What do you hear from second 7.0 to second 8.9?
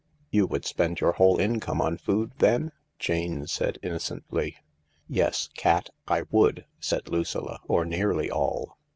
Lucilla— "or nearly all.